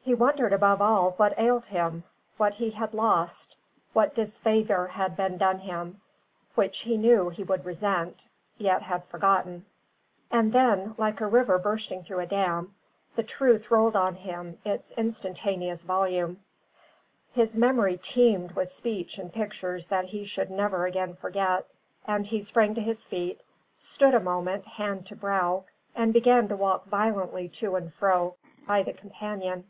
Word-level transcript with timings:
He 0.00 0.14
wondered 0.14 0.52
above 0.52 0.80
all 0.80 1.10
what 1.16 1.34
ailed 1.36 1.66
him, 1.66 2.04
what 2.36 2.54
he 2.54 2.70
had 2.70 2.94
lost, 2.94 3.56
what 3.92 4.14
disfavour 4.14 4.86
had 4.86 5.16
been 5.16 5.36
done 5.36 5.58
him, 5.58 6.00
which 6.54 6.78
he 6.82 6.96
knew 6.96 7.28
he 7.28 7.44
should 7.44 7.64
resent, 7.64 8.28
yet 8.56 8.82
had 8.82 9.04
forgotten. 9.06 9.66
And 10.30 10.52
then, 10.52 10.94
like 10.96 11.20
a 11.20 11.26
river 11.26 11.58
bursting 11.58 12.04
through 12.04 12.20
a 12.20 12.26
dam, 12.26 12.76
the 13.16 13.24
truth 13.24 13.68
rolled 13.72 13.96
on 13.96 14.14
him 14.14 14.58
its 14.64 14.92
instantaneous 14.92 15.82
volume: 15.82 16.38
his 17.32 17.56
memory 17.56 17.96
teemed 17.96 18.52
with 18.52 18.70
speech 18.70 19.18
and 19.18 19.32
pictures 19.32 19.88
that 19.88 20.04
he 20.04 20.22
should 20.22 20.52
never 20.52 20.86
again 20.86 21.14
forget; 21.14 21.66
and 22.06 22.28
he 22.28 22.40
sprang 22.42 22.76
to 22.76 22.80
his 22.80 23.02
feet, 23.04 23.40
stood 23.76 24.14
a 24.14 24.20
moment 24.20 24.66
hand 24.68 25.04
to 25.08 25.16
brow, 25.16 25.64
and 25.96 26.12
began 26.12 26.46
to 26.46 26.54
walk 26.54 26.84
violently 26.84 27.48
to 27.48 27.74
and 27.74 27.92
fro 27.92 28.36
by 28.68 28.84
the 28.84 28.92
companion. 28.92 29.64